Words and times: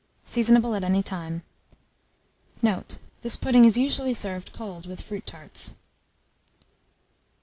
Seasonable 0.25 0.73
at 0.75 0.83
any 0.83 1.03
time. 1.03 1.43
Note. 2.63 2.97
This 3.21 3.37
pudding 3.37 3.65
is 3.65 3.77
usually 3.77 4.15
served 4.15 4.51
cold 4.51 4.87
with 4.87 4.99
fruit 4.99 5.27
tarts. 5.27 5.75